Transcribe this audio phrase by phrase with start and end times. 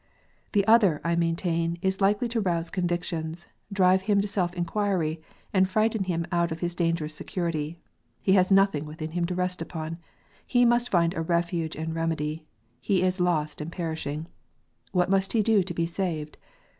[0.53, 5.21] The other, I maintain, is likely to rouse convictions, drive him to self inquiry,
[5.53, 7.77] and frighten him out of his dangerous security:
[8.19, 9.99] he has nothing within him to rest upon,
[10.43, 12.47] he must find a refuge and remedy,
[12.79, 14.25] he is lost and perishing,
[14.91, 16.35] what must he do to be saved